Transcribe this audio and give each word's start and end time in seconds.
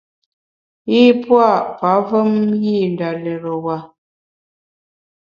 Yî 0.91 1.05
pua’ 1.23 1.49
pavem 1.79 2.31
yî 2.63 2.77
nda 2.91 3.09
lérewa. 3.23 3.77